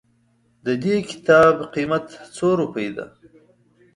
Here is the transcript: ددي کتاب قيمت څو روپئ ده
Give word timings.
ددي 0.65 0.95
کتاب 1.09 1.55
قيمت 1.73 2.05
څو 2.35 2.47
روپئ 2.61 2.87
ده 2.95 3.05